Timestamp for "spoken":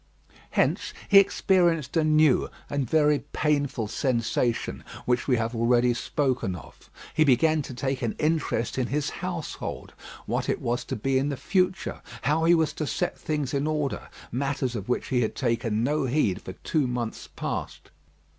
5.93-6.55